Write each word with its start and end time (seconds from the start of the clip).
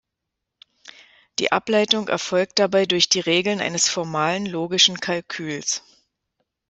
Die 1.37 1.51
Ableitung 1.51 2.07
erfolgt 2.07 2.57
dabei 2.57 2.87
durch 2.87 3.07
die 3.07 3.19
Regeln 3.19 3.61
eines 3.61 3.87
formalen 3.87 4.47
logischen 4.47 4.99
Kalküls. 4.99 5.83